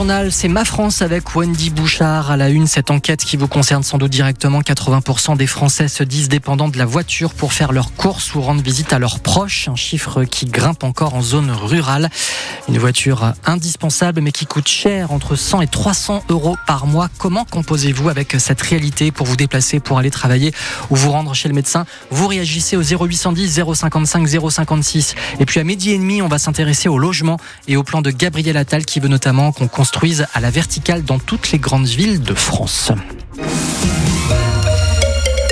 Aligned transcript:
journal, 0.00 0.30
c'est 0.30 0.46
Ma 0.46 0.64
France 0.64 1.02
avec 1.02 1.34
Wendy 1.34 1.70
Bouchard 1.70 2.30
à 2.30 2.36
la 2.36 2.50
une. 2.50 2.68
Cette 2.68 2.92
enquête 2.92 3.24
qui 3.24 3.36
vous 3.36 3.48
concerne 3.48 3.82
sans 3.82 3.98
doute 3.98 4.12
directement. 4.12 4.60
80% 4.60 5.36
des 5.36 5.48
Français 5.48 5.88
se 5.88 6.04
disent 6.04 6.28
dépendants 6.28 6.68
de 6.68 6.78
la 6.78 6.84
voiture 6.84 7.34
pour 7.34 7.52
faire 7.52 7.72
leurs 7.72 7.92
courses 7.92 8.36
ou 8.36 8.40
rendre 8.40 8.62
visite 8.62 8.92
à 8.92 9.00
leurs 9.00 9.18
proches. 9.18 9.66
Un 9.66 9.74
chiffre 9.74 10.22
qui 10.22 10.46
grimpe 10.46 10.84
encore 10.84 11.14
en 11.14 11.20
zone 11.20 11.50
rurale. 11.50 12.10
Une 12.68 12.78
voiture 12.78 13.32
indispensable 13.44 14.20
mais 14.20 14.30
qui 14.30 14.46
coûte 14.46 14.68
cher, 14.68 15.10
entre 15.10 15.34
100 15.34 15.62
et 15.62 15.66
300 15.66 16.22
euros 16.28 16.56
par 16.64 16.86
mois. 16.86 17.08
Comment 17.18 17.44
composez-vous 17.44 18.08
avec 18.08 18.36
cette 18.38 18.62
réalité 18.62 19.10
pour 19.10 19.26
vous 19.26 19.36
déplacer, 19.36 19.80
pour 19.80 19.98
aller 19.98 20.12
travailler 20.12 20.52
ou 20.90 20.94
vous 20.94 21.10
rendre 21.10 21.34
chez 21.34 21.48
le 21.48 21.54
médecin? 21.56 21.86
Vous 22.12 22.28
réagissez 22.28 22.76
au 22.76 22.82
0810 22.82 23.62
055 23.74 24.28
056. 24.28 25.16
Et 25.40 25.44
puis 25.44 25.58
à 25.58 25.64
midi 25.64 25.90
et 25.90 25.98
demi, 25.98 26.22
on 26.22 26.28
va 26.28 26.38
s'intéresser 26.38 26.88
au 26.88 26.98
logement 26.98 27.36
et 27.66 27.76
au 27.76 27.82
plan 27.82 28.00
de 28.00 28.12
Gabriel 28.12 28.56
Attal 28.56 28.84
qui 28.84 29.00
veut 29.00 29.08
notamment 29.08 29.50
qu'on 29.50 29.66
à 30.34 30.40
la 30.40 30.50
verticale 30.50 31.02
dans 31.02 31.18
toutes 31.18 31.50
les 31.50 31.58
grandes 31.58 31.86
villes 31.86 32.22
de 32.22 32.34
France. 32.34 32.92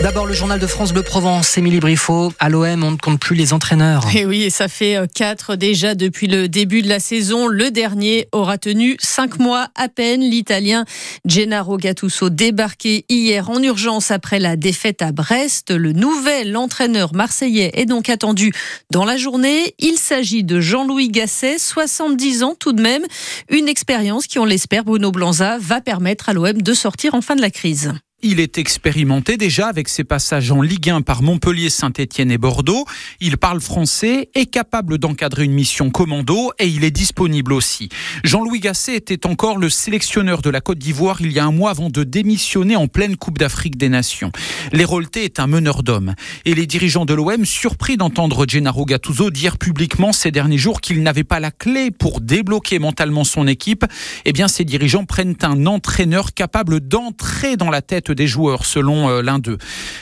D'abord, 0.07 0.27
le 0.27 0.35
journal 0.35 0.61
de 0.61 0.69
France 0.69 0.93
Bleu 0.93 1.03
Provence, 1.03 1.59
Émilie 1.59 1.81
Briffaut. 1.81 2.33
À 2.39 2.49
l'OM, 2.49 2.85
on 2.85 2.93
ne 2.93 2.97
compte 2.97 3.19
plus 3.19 3.35
les 3.35 3.53
entraîneurs. 3.53 4.05
Et 4.15 4.25
oui, 4.25 4.45
et 4.45 4.51
ça 4.51 4.69
fait 4.69 4.95
euh, 4.95 5.09
quatre 5.13 5.57
déjà 5.57 5.97
depuis 5.97 6.29
le 6.29 6.49
début 6.49 6.81
de 6.81 6.89
la 6.89 7.01
saison. 7.01 7.49
Le 7.49 7.73
dernier 7.73 8.29
aura 8.31 8.57
tenu 8.57 8.97
cinq 9.01 9.41
mois 9.41 9.67
à 9.75 9.89
peine. 9.89 10.21
L'Italien 10.21 10.85
Gennaro 11.25 11.77
Gattuso 11.77 12.31
débarqué 12.31 13.05
hier 13.09 13.51
en 13.51 13.61
urgence 13.61 14.13
après 14.13 14.39
la 14.39 14.55
défaite 14.55 15.03
à 15.03 15.11
Brest. 15.11 15.73
Le 15.73 15.93
nouvel 15.93 16.57
entraîneur 16.57 17.13
marseillais 17.13 17.73
est 17.75 17.87
donc 17.87 18.09
attendu 18.09 18.53
dans 18.93 19.05
la 19.05 19.17
journée. 19.17 19.75
Il 19.81 19.97
s'agit 19.97 20.45
de 20.45 20.61
Jean-Louis 20.61 21.09
Gasset, 21.09 21.59
70 21.59 22.45
ans 22.45 22.55
tout 22.57 22.73
de 22.73 22.81
même. 22.81 23.03
Une 23.51 23.67
expérience 23.67 24.29
qui, 24.29 24.39
on 24.39 24.45
l'espère, 24.45 24.85
Bruno 24.85 25.11
Blanza, 25.11 25.59
va 25.59 25.81
permettre 25.81 26.29
à 26.29 26.33
l'OM 26.33 26.63
de 26.63 26.75
sortir 26.75 27.15
enfin 27.15 27.35
de 27.35 27.41
la 27.41 27.51
crise. 27.51 27.93
Il 28.23 28.41
est 28.41 28.57
expérimenté 28.57 29.37
déjà 29.37 29.69
avec 29.69 29.91
ses 29.91 30.03
passages 30.03 30.51
en 30.51 30.63
Ligue 30.63 30.89
1 30.89 31.03
par 31.03 31.23
Montpellier, 31.23 31.69
Saint-Étienne 31.69 32.31
et 32.31 32.39
Bordeaux. 32.39 32.87
Il 33.21 33.37
parle 33.37 33.61
français, 33.61 34.31
est 34.35 34.47
capable 34.47 34.97
d'encadrer 34.97 35.45
une 35.45 35.53
mission 35.53 35.91
commando 35.91 36.51
et 36.59 36.67
il 36.67 36.83
est 36.83 36.91
disponible 36.91 37.53
aussi. 37.53 37.91
Jean-Louis 38.25 38.61
Gasset 38.61 38.97
était 38.97 39.27
encore 39.27 39.59
le 39.59 39.69
sélectionneur 39.69 40.41
de 40.41 40.49
la 40.49 40.63
Côte 40.63 40.79
d'Ivoire 40.79 41.21
il 41.21 41.31
y 41.31 41.39
a 41.39 41.45
un 41.45 41.53
mois 41.53 41.71
avant 41.71 41.91
de 41.91 42.05
démissionner 42.05 42.75
en 42.75 42.89
pleine 42.89 43.17
Coupe 43.17 43.37
d'Afrique 43.37 43.77
des 43.77 43.91
Nations. 43.91 44.33
L'Hérolté 44.73 45.25
est 45.25 45.39
un 45.39 45.47
meneur 45.47 45.83
d'hommes 45.83 46.15
et 46.47 46.55
les 46.55 46.67
dirigeants 46.67 47.05
de 47.05 47.13
l'OM, 47.13 47.45
surpris 47.45 47.99
d'entendre 47.99 48.47
Gennaro 48.49 48.87
Gattuso 48.87 49.31
dire 49.31 49.59
publiquement 49.59 50.15
ces 50.15 50.31
derniers 50.31 50.57
jours 50.57 50.81
qu'il 50.81 51.03
n'avait 51.03 51.23
pas 51.23 51.39
la 51.39 51.51
clé 51.51 51.91
pour 51.91 52.23
débloquer 52.23 52.79
mentalement 52.79 53.25
son 53.25 53.47
équipe, 53.47 53.85
eh 54.25 54.33
bien 54.33 54.49
ces 54.49 54.65
dirigeants 54.65 55.05
prennent 55.05 55.37
un 55.43 55.67
entraîneur 55.67 56.33
capable 56.33 56.81
d'entrer 56.81 57.59
dans 57.59 57.71
la 57.71 57.83
tête 57.83 58.06
des 58.13 58.27
joueurs, 58.27 58.67
selon 58.67 59.09
euh, 59.09 59.23
l'un 59.23 59.39
d'eux. 59.39 59.59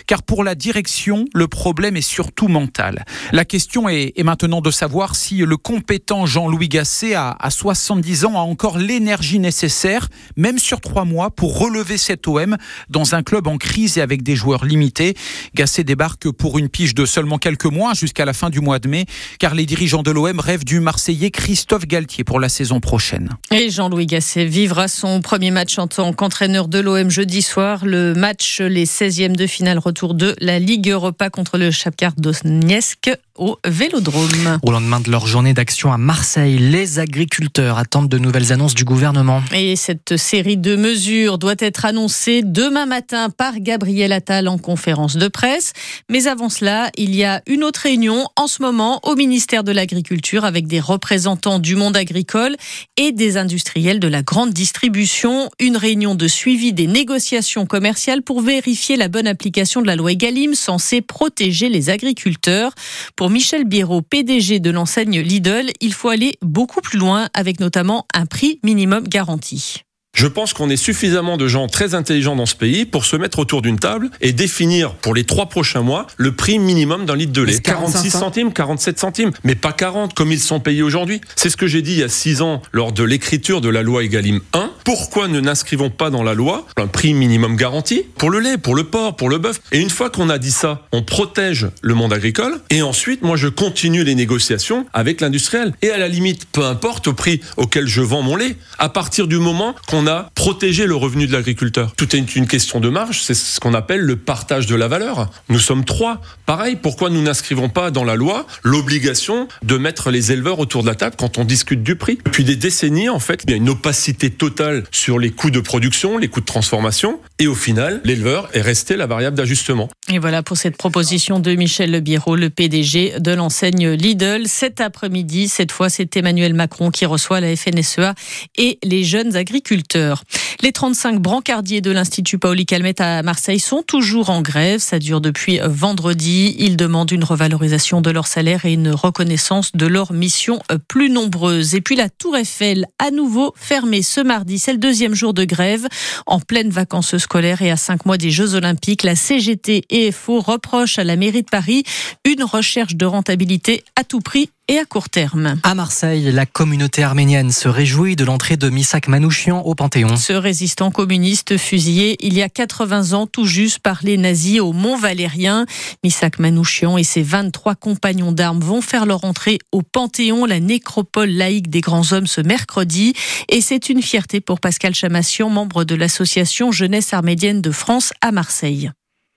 Car 0.07 0.23
pour 0.23 0.45
la 0.45 0.55
direction, 0.55 1.25
le 1.35 1.49
problème 1.49 1.97
est 1.97 2.03
surtout 2.03 2.49
mental. 2.49 3.05
La 3.33 3.45
question 3.45 3.89
est, 3.89 4.13
maintenant 4.23 4.61
de 4.61 4.71
savoir 4.71 5.15
si 5.17 5.39
le 5.39 5.57
compétent 5.57 6.27
Jean-Louis 6.27 6.69
Gasset, 6.69 7.15
à, 7.15 7.37
à 7.39 7.51
70 7.51 8.25
ans, 8.25 8.35
a 8.37 8.43
encore 8.43 8.79
l'énergie 8.79 9.39
nécessaire, 9.39 10.09
même 10.37 10.59
sur 10.59 10.81
trois 10.81 11.05
mois, 11.05 11.31
pour 11.31 11.59
relever 11.59 11.97
cet 11.99 12.27
OM 12.27 12.57
dans 12.89 13.15
un 13.15 13.23
club 13.23 13.47
en 13.47 13.57
crise 13.59 13.99
et 13.99 14.01
avec 14.01 14.23
des 14.23 14.37
joueurs 14.37 14.65
limités. 14.65 15.15
Gasset 15.55 15.85
débarque 15.85 16.31
pour 16.31 16.59
une 16.59 16.69
pige 16.69 16.95
de 16.95 17.07
seulement 17.07 17.39
quelques 17.39 17.65
mois 17.67 17.95
jusqu'à 17.95 18.25
la 18.25 18.33
fin 18.33 18.51
du 18.51 18.61
mois 18.61 18.79
de 18.79 18.89
mai, 18.89 19.07
car 19.39 19.55
les 19.55 19.67
dirigeants 19.67 20.03
de 20.03 20.11
l'OM 20.11 20.41
rêvent 20.41 20.65
du 20.65 20.81
Marseillais 20.81 21.31
Christophe 21.31 21.87
Galtier 21.87 22.25
pour 22.25 22.41
la 22.41 22.49
saison 22.49 22.81
prochaine. 22.81 23.31
Et 23.51 23.71
Jean-Louis 23.71 24.07
Gasset 24.07 24.47
vivra 24.47 24.89
son 24.89 25.21
premier 25.21 25.51
match 25.51 25.79
en 25.79 25.87
tant 25.87 26.13
qu'entraîneur 26.13 26.69
de 26.69 26.79
l'OM 26.79 27.11
jeudi 27.11 27.43
soir 27.43 27.85
match, 27.95 28.61
les 28.61 28.87
16e 28.87 29.37
de 29.37 29.47
finale 29.47 29.79
retour 29.79 30.15
de 30.15 30.35
la 30.41 30.59
Ligue 30.59 30.91
Europa 30.91 31.31
contre 31.31 31.59
le 31.59 31.71
Shakhtar 31.71 32.13
Donetsk 32.17 33.11
au 33.37 33.59
Vélodrome. 33.67 34.59
Au 34.63 34.71
lendemain 34.71 35.01
de 35.01 35.11
leur 35.11 35.27
journée 35.27 35.55
d'action 35.55 35.93
à 35.93 35.99
Marseille, 35.99 36.59
les 36.59 36.99
agriculteurs 36.99 37.79
attendent 37.79 38.09
de 38.09 38.19
nouvelles 38.19 38.53
annonces 38.53 38.75
du 38.75 38.85
gouvernement. 38.85 39.43
Et 39.53 39.77
cette 39.77 40.17
série 40.17 40.57
de 40.57 40.77
mesures 40.77 41.39
doit 41.39 41.57
être 41.59 41.85
annoncée 41.85 42.43
demain 42.45 42.87
matin 42.87 43.31
par 43.31 43.59
Gabriel 43.59 44.13
Attal 44.13 44.47
en 44.47 44.59
conférence 44.59 45.17
de 45.17 45.29
presse. 45.29 45.73
Mais 46.09 46.27
avant 46.27 46.49
cela, 46.49 46.91
il 46.97 47.15
y 47.15 47.25
a 47.25 47.43
une 47.47 47.65
autre 47.65 47.81
réunion 47.83 48.29
en 48.37 48.47
ce 48.47 48.63
moment 48.63 49.01
au 49.03 49.17
ministère 49.17 49.65
de 49.65 49.73
l'Agriculture 49.73 50.45
avec 50.45 50.67
des 50.67 50.81
représentants 50.81 51.59
du 51.59 51.75
monde 51.77 51.97
agricole 51.97 52.57
et 52.97 53.13
des 53.13 53.37
industriels 53.37 54.01
de 54.01 54.09
la 54.09 54.23
grande 54.23 54.53
distribution. 54.53 55.51
Une 55.59 55.77
réunion 55.77 56.15
de 56.15 56.29
suivi 56.29 56.73
des 56.73 56.87
négociations 56.87 57.67
commerciales 57.67 57.84
pour 58.25 58.41
vérifier 58.41 58.97
la 58.97 59.09
bonne 59.09 59.27
application 59.27 59.83
de 59.83 59.87
la 59.87 59.97
loi 59.97 60.13
Egalim 60.13 60.55
censée 60.55 61.03
protéger 61.03 61.69
les 61.69 61.91
agriculteurs. 61.91 62.75
Pour 63.15 63.29
Michel 63.29 63.65
Biérot, 63.65 64.01
PDG 64.01 64.59
de 64.59 64.71
l'enseigne 64.71 65.21
Lidl, 65.21 65.71
il 65.81 65.93
faut 65.93 66.09
aller 66.09 66.35
beaucoup 66.41 66.81
plus 66.81 66.99
loin 66.99 67.29
avec 67.35 67.61
notamment 67.61 68.07
un 68.15 68.25
prix 68.25 68.59
minimum 68.63 69.07
garanti. 69.07 69.83
Je 70.15 70.29
pense 70.29 70.53
qu'on 70.53 70.71
est 70.71 70.77
suffisamment 70.77 71.37
de 71.37 71.49
gens 71.49 71.67
très 71.67 71.95
intelligents 71.95 72.37
dans 72.37 72.47
ce 72.47 72.55
pays 72.55 72.87
pour 72.87 73.05
se 73.05 73.17
mettre 73.17 73.41
autour 73.41 73.63
d'une 73.63 73.81
table 73.81 74.11
et 74.21 74.33
définir 74.33 74.95
pour 74.95 75.13
les 75.13 75.25
trois 75.25 75.47
prochains 75.47 75.83
mois 75.83 76.07
le 76.17 76.35
prix 76.35 76.61
minimum 76.61 77.05
d'un 77.05 77.17
litre 77.17 77.33
de 77.33 77.43
lait. 77.43 77.59
46 77.59 78.11
centimes, 78.11 78.53
47 78.53 78.99
centimes, 78.99 79.33
mais 79.43 79.57
pas 79.57 79.73
40 79.73 80.15
comme 80.15 80.31
ils 80.31 80.41
sont 80.41 80.61
payés 80.61 80.83
aujourd'hui. 80.83 81.21
C'est 81.35 81.51
ce 81.51 81.57
que 81.57 81.67
j'ai 81.67 81.83
dit 81.83 81.93
il 81.95 81.99
y 81.99 82.05
a 82.05 82.09
six 82.09 82.43
ans 82.43 82.63
lors 82.71 82.93
de 82.93 83.03
l'écriture 83.03 83.61
de 83.61 83.69
la 83.69 83.83
loi 83.83 84.05
Egalim 84.05 84.41
1. 84.53 84.71
Pourquoi 84.85 85.29
ne 85.29 85.41
n'inscrivons 85.41 85.89
pas 85.89 86.11
dans 86.11 86.23
la 86.23 86.35
loi 86.35 86.67
un 86.77 86.87
prix 86.87 87.15
minimum 87.15 87.57
garanti 87.57 88.03
pour 88.19 88.29
le 88.29 88.39
lait, 88.39 88.59
pour 88.59 88.75
le 88.75 88.85
porc, 88.85 89.17
pour 89.17 89.31
le 89.31 89.39
bœuf? 89.39 89.63
Et 89.73 89.81
une 89.81 89.89
fois 89.89 90.11
qu'on 90.11 90.29
a 90.29 90.37
dit 90.37 90.51
ça, 90.51 90.87
on 90.93 91.03
protège 91.03 91.69
le 91.81 91.95
monde 91.95 92.13
agricole 92.13 92.61
et 92.69 92.83
ensuite, 92.83 93.23
moi, 93.23 93.37
je 93.37 93.49
continue 93.49 94.05
les 94.05 94.15
négociations 94.15 94.85
avec 94.93 95.23
l'industriel. 95.23 95.73
Et 95.81 95.91
à 95.91 95.97
la 95.97 96.07
limite, 96.07 96.45
peu 96.53 96.65
importe 96.65 97.09
au 97.09 97.15
prix 97.15 97.41
auquel 97.57 97.87
je 97.87 98.03
vends 98.03 98.21
mon 98.21 98.37
lait, 98.37 98.57
à 98.79 98.91
partir 98.91 99.27
du 99.27 99.39
moment 99.39 99.75
qu'on 99.89 100.07
a 100.07 100.31
protégé 100.35 100.85
le 100.87 100.95
revenu 100.95 101.27
de 101.27 101.33
l'agriculteur. 101.33 101.95
Tout 101.97 102.15
est 102.15 102.37
une 102.37 102.47
question 102.47 102.79
de 102.79 102.91
marge, 102.91 103.23
c'est 103.23 103.33
ce 103.33 103.61
qu'on 103.61 103.73
appelle 103.73 104.01
le 104.01 104.17
partage 104.17 104.67
de 104.67 104.75
la 104.75 104.87
valeur. 104.87 105.31
Nous 105.49 105.61
sommes 105.61 105.87
trois. 105.87 106.21
Pareil, 106.45 106.77
pourquoi 106.77 107.09
nous 107.09 107.23
n'inscrivons 107.23 107.71
pas 107.71 107.91
dans 107.91 108.05
la 108.05 108.17
loi 108.17 108.47
l'obligation 108.63 109.49
de 109.63 109.79
mettre 109.79 110.11
les 110.11 110.31
éleveurs 110.31 110.59
autour 110.59 110.83
de 110.83 110.89
la 110.89 110.95
table 110.95 111.17
quand 111.19 111.39
on 111.39 111.45
discute 111.45 111.83
du 111.83 111.97
prix? 111.97 112.19
Depuis 112.27 112.45
des 112.45 112.57
décennies, 112.57 113.09
en 113.09 113.19
fait, 113.19 113.41
il 113.45 113.51
y 113.51 113.55
a 113.55 113.57
une 113.57 113.71
opacité 113.71 114.29
totale 114.29 114.74
sur 114.91 115.19
les 115.19 115.31
coûts 115.31 115.51
de 115.51 115.61
production, 115.61 116.19
les 116.19 116.29
coûts 116.29 116.41
de 116.41 116.47
transformation, 116.47 117.21
et 117.39 117.47
au 117.47 117.55
final, 117.55 118.01
l'éleveur 118.05 118.49
est 118.55 118.61
resté 118.61 118.97
la 118.97 119.07
variable 119.07 119.37
d'ajustement. 119.37 119.89
Et 120.13 120.19
voilà 120.19 120.43
pour 120.43 120.57
cette 120.57 120.77
proposition 120.77 121.41
de 121.41 121.55
Michel 121.55 121.91
Le 121.91 122.01
le 122.37 122.51
PDG 122.51 123.21
de 123.21 123.33
l'enseigne 123.33 123.91
Lidl. 123.91 124.47
Cet 124.47 124.81
après-midi, 124.81 125.49
cette 125.49 125.73
fois, 125.73 125.89
c'est 125.89 126.17
Emmanuel 126.17 126.55
Macron 126.55 126.91
qui 126.91 127.07
reçoit 127.07 127.41
la 127.41 127.57
FNSEA 127.57 128.15
et 128.57 128.79
les 128.83 129.05
jeunes 129.05 129.37
agriculteurs. 129.37 130.23
Les 130.61 130.73
35 130.73 131.21
brancardiers 131.21 131.81
de 131.81 131.91
l'Institut 131.91 132.39
Paoli 132.39 132.67
Calmette 132.67 133.01
à 133.01 133.23
Marseille 133.23 133.61
sont 133.61 133.83
toujours 133.83 134.31
en 134.31 134.43
grève. 134.43 134.81
Ça 134.81 134.99
dure 134.99 135.21
depuis 135.21 135.59
vendredi. 135.65 136.55
Ils 136.59 136.77
demandent 136.77 137.11
une 137.11 137.25
revalorisation 137.25 138.01
de 138.01 138.11
leur 138.11 138.27
salaire 138.27 138.65
et 138.65 138.73
une 138.73 138.91
reconnaissance 138.91 139.73
de 139.75 139.87
leurs 139.87 140.13
missions 140.13 140.61
plus 140.89 141.11
nombreuses. 141.11 141.75
Et 141.75 141.81
puis 141.81 141.97
la 141.97 142.09
Tour 142.09 142.37
Eiffel, 142.37 142.87
à 142.99 143.11
nouveau 143.11 143.53
fermée 143.57 144.03
ce 144.03 144.21
mardi. 144.21 144.59
C'est 144.65 144.73
le 144.73 144.79
deuxième 144.79 145.15
jour 145.15 145.35
de 145.35 145.45
grève. 145.45 145.87
En 146.25 146.41
pleine 146.41 146.71
vacances 146.71 147.19
scolaires 147.19 147.61
et 147.61 147.71
à 147.71 147.77
cinq 147.77 148.07
mois 148.07 148.17
des 148.17 148.31
Jeux 148.31 148.55
Olympiques, 148.55 149.03
la 149.03 149.15
CGT 149.15 149.85
et 149.91 150.11
FO 150.11 150.41
reprochent 150.41 150.99
à 150.99 151.05
la 151.05 151.17
mairie 151.17 151.43
de 151.43 151.51
Paris 151.51 151.83
une 152.25 152.43
recherche 152.43 152.97
de 152.97 153.05
rentabilité 153.05 153.85
à 153.95 154.05
tout 154.05 154.21
prix 154.21 154.49
et 154.69 154.79
à 154.79 154.85
court 154.85 155.09
terme. 155.09 155.57
À 155.63 155.75
Marseille, 155.75 156.31
la 156.33 156.47
communauté 156.47 157.03
arménienne 157.03 157.51
se 157.51 157.69
réjouit 157.69 158.17
de 158.17 158.25
l'entrée 158.25 158.57
de 158.57 158.71
Misak 158.71 159.09
Manouchian 159.09 159.61
au 159.61 159.75
Panthéon. 159.75 160.17
Ce 160.17 160.33
résistant 160.33 160.91
communiste 160.91 161.59
fusillé 161.59 162.17
il 162.21 162.35
y 162.35 162.43
a 162.43 162.49
80 162.49 163.13
ans 163.13 163.27
tout 163.27 163.45
juste 163.45 163.81
par 163.81 164.01
les 164.03 164.17
nazis 164.17 164.61
au 164.61 164.73
Mont 164.73 164.97
Valérien. 164.97 165.67
Misak 166.03 166.39
Manouchian 166.39 166.97
et 166.97 167.05
ses 167.05 167.23
23 167.23 167.75
compagnons 167.75 168.33
d'armes 168.33 168.61
vont 168.61 168.81
faire 168.81 169.07
leur 169.07 169.25
entrée 169.25 169.59
au 169.73 169.83
Panthéon, 169.83 170.47
la 170.47 170.61
nécropole 170.61 171.31
laïque 171.31 171.69
des 171.69 171.81
grands 171.81 172.13
hommes 172.13 172.27
ce 172.27 172.41
mercredi. 172.41 173.13
Et 173.49 173.61
c'est 173.61 173.89
une 173.89 174.03
fierté 174.03 174.41
pour 174.41 174.61
Pascal 174.61 174.95
Chamassian, 174.95 175.51
membre 175.51 175.85
de 175.85 175.95
l'association 175.95 176.73
Jeunesse 176.73 177.13
arménienne 177.13 177.61
de 177.61 177.71
France 177.71 178.13
à 178.21 178.33
Marseille. 178.33 178.91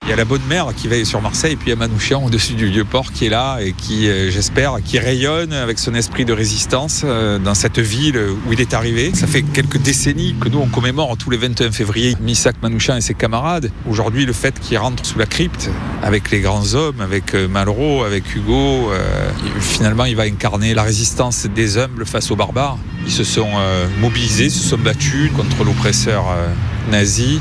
Il 0.08 0.12
y 0.12 0.14
a 0.14 0.16
la 0.16 0.24
bonne 0.24 0.46
mère 0.48 0.68
qui 0.74 0.88
veille 0.88 1.04
sur 1.04 1.20
Marseille, 1.20 1.52
et 1.52 1.56
puis 1.56 1.66
il 1.66 1.68
y 1.68 1.72
a 1.74 1.76
Manouchian 1.76 2.24
au-dessus 2.24 2.54
du 2.54 2.70
lieu 2.70 2.86
port 2.86 3.12
qui 3.12 3.26
est 3.26 3.28
là 3.28 3.58
et 3.60 3.74
qui, 3.74 4.08
euh, 4.08 4.30
j'espère, 4.30 4.76
qui 4.82 4.98
rayonne 4.98 5.52
avec 5.52 5.78
son 5.78 5.94
esprit 5.94 6.24
de 6.24 6.32
résistance 6.32 7.02
euh, 7.04 7.38
dans 7.38 7.52
cette 7.52 7.78
ville 7.78 8.18
où 8.46 8.54
il 8.54 8.60
est 8.62 8.72
arrivé. 8.72 9.10
Ça 9.12 9.26
fait 9.26 9.42
quelques 9.42 9.76
décennies 9.76 10.34
que 10.40 10.48
nous, 10.48 10.60
on 10.60 10.66
commémore 10.68 11.18
tous 11.18 11.28
les 11.28 11.36
21 11.36 11.72
février 11.72 12.16
Misak 12.22 12.56
Manouchian 12.62 12.96
et 12.96 13.02
ses 13.02 13.12
camarades. 13.12 13.70
Aujourd'hui, 13.86 14.24
le 14.24 14.32
fait 14.32 14.58
qu'il 14.58 14.78
rentre 14.78 15.04
sous 15.04 15.18
la 15.18 15.26
crypte 15.26 15.68
avec 16.02 16.30
les 16.30 16.40
grands 16.40 16.72
hommes, 16.72 17.02
avec 17.02 17.34
euh, 17.34 17.46
Malraux, 17.46 18.02
avec 18.02 18.34
Hugo, 18.34 18.90
finalement, 19.60 20.06
il 20.06 20.16
va 20.16 20.22
incarner 20.22 20.72
la 20.72 20.84
résistance 20.84 21.46
des 21.54 21.76
humbles 21.76 22.06
face 22.06 22.30
aux 22.30 22.36
barbares 22.36 22.78
Ils 23.04 23.12
se 23.12 23.24
sont 23.24 23.50
mobilisés, 24.00 24.48
se 24.48 24.70
sont 24.70 24.78
battus 24.78 25.30
contre 25.36 25.64
l'oppresseur 25.64 26.24
nazi. 26.90 27.40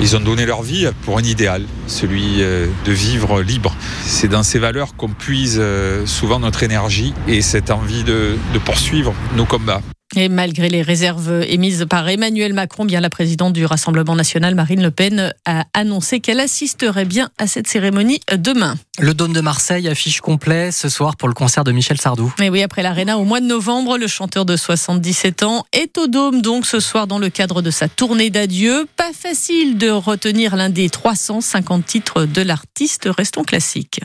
Ils 0.00 0.16
ont 0.16 0.20
donné 0.20 0.44
leur 0.46 0.62
vie 0.62 0.88
pour 1.02 1.18
un 1.18 1.22
idéal, 1.22 1.64
celui 1.86 2.42
euh, 2.42 2.66
de 2.84 2.92
vivre 2.92 3.40
libre. 3.42 3.74
C'est 4.04 4.28
dans 4.28 4.42
ces 4.42 4.58
valeurs 4.58 4.96
qu'on 4.96 5.08
puise 5.08 5.62
souvent 6.06 6.38
notre 6.38 6.62
énergie 6.62 7.14
et 7.28 7.42
cette 7.42 7.70
envie 7.70 8.04
de, 8.04 8.36
de 8.52 8.58
poursuivre 8.58 9.14
nos 9.36 9.44
combats. 9.44 9.80
Et 10.16 10.28
malgré 10.28 10.68
les 10.68 10.82
réserves 10.82 11.42
émises 11.48 11.86
par 11.88 12.08
Emmanuel 12.08 12.52
Macron, 12.52 12.84
bien 12.84 13.00
la 13.00 13.10
présidente 13.10 13.52
du 13.52 13.66
Rassemblement 13.66 14.14
national, 14.14 14.54
Marine 14.54 14.82
Le 14.82 14.90
Pen, 14.90 15.32
a 15.44 15.64
annoncé 15.74 16.20
qu'elle 16.20 16.38
assisterait 16.38 17.04
bien 17.04 17.30
à 17.38 17.46
cette 17.46 17.66
cérémonie 17.66 18.20
demain. 18.36 18.76
Le 19.00 19.12
Dôme 19.12 19.32
de 19.32 19.40
Marseille 19.40 19.88
affiche 19.88 20.20
complet 20.20 20.70
ce 20.70 20.88
soir 20.88 21.16
pour 21.16 21.26
le 21.26 21.34
concert 21.34 21.64
de 21.64 21.72
Michel 21.72 22.00
Sardou. 22.00 22.32
Mais 22.38 22.48
oui, 22.48 22.62
après 22.62 22.82
l'Arena 22.82 23.18
au 23.18 23.24
mois 23.24 23.40
de 23.40 23.46
novembre, 23.46 23.98
le 23.98 24.06
chanteur 24.06 24.44
de 24.44 24.56
77 24.56 25.42
ans 25.42 25.64
est 25.72 25.98
au 25.98 26.06
Dôme 26.06 26.42
donc 26.42 26.66
ce 26.66 26.78
soir 26.78 27.06
dans 27.06 27.18
le 27.18 27.28
cadre 27.28 27.60
de 27.60 27.70
sa 27.70 27.88
tournée 27.88 28.30
d'adieu. 28.30 28.86
Pas 28.96 29.12
facile 29.12 29.78
de 29.78 29.90
retenir 29.90 30.54
l'un 30.54 30.70
des 30.70 30.90
350 30.90 31.84
titres 31.84 32.24
de 32.24 32.42
l'artiste. 32.42 33.08
Restons 33.10 33.42
classiques. 33.42 34.00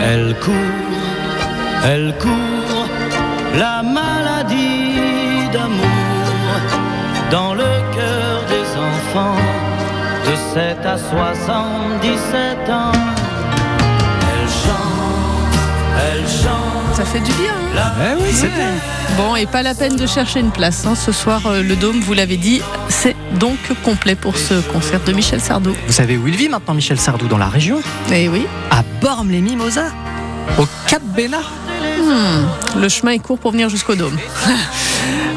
Elle 0.00 0.36
court, 0.40 0.54
elle 1.84 2.14
court, 2.18 2.88
la 3.56 3.82
7 10.58 10.84
à 10.84 10.98
77 10.98 12.68
ans. 12.68 12.90
Elle 14.32 14.48
chante, 14.48 15.56
elle 15.96 16.26
chante. 16.26 16.96
Ça 16.96 17.04
fait 17.04 17.20
du 17.20 17.30
bien. 17.34 17.54
Hein 17.76 17.92
eh 18.02 18.20
oui, 18.20 18.30
c'est 18.32 18.48
bien. 18.48 18.72
Bon, 19.16 19.36
et 19.36 19.46
pas 19.46 19.62
la 19.62 19.74
peine 19.74 19.94
de 19.94 20.04
chercher 20.04 20.40
une 20.40 20.50
place. 20.50 20.84
Hein. 20.84 20.96
Ce 20.96 21.12
soir, 21.12 21.42
euh, 21.46 21.62
le 21.62 21.76
Dôme, 21.76 22.00
vous 22.00 22.12
l'avez 22.12 22.36
dit, 22.36 22.60
c'est 22.88 23.14
donc 23.38 23.56
complet 23.84 24.16
pour 24.16 24.36
ce 24.36 24.54
concert 24.72 24.98
de 25.04 25.12
Michel 25.12 25.40
Sardou. 25.40 25.76
Vous 25.86 25.92
savez 25.92 26.16
où 26.16 26.26
il 26.26 26.34
vit 26.34 26.48
maintenant, 26.48 26.74
Michel 26.74 26.98
Sardou, 26.98 27.28
dans 27.28 27.38
la 27.38 27.48
région? 27.48 27.80
Eh 28.12 28.28
oui. 28.28 28.44
À 28.72 28.82
Bormes-les-Mimosas, 29.00 29.92
au 30.58 30.66
Cap 30.88 31.04
Bénard. 31.14 31.52
Hmm, 32.02 32.80
le 32.80 32.88
chemin 32.88 33.12
est 33.12 33.20
court 33.20 33.38
pour 33.38 33.52
venir 33.52 33.68
jusqu'au 33.68 33.94
Dôme. 33.94 34.18